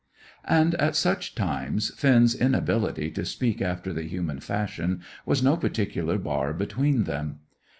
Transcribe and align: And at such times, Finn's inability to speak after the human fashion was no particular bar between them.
And 0.47 0.73
at 0.81 0.95
such 0.95 1.35
times, 1.35 1.93
Finn's 1.93 2.33
inability 2.33 3.11
to 3.11 3.23
speak 3.23 3.61
after 3.61 3.93
the 3.93 4.01
human 4.01 4.39
fashion 4.39 5.01
was 5.27 5.43
no 5.43 5.55
particular 5.55 6.17
bar 6.17 6.53
between 6.53 7.03
them. 7.03 7.41